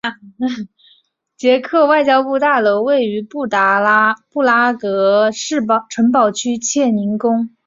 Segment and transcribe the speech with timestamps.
[1.37, 7.55] 捷克外交部大楼位于布拉格市城堡区切宁宫。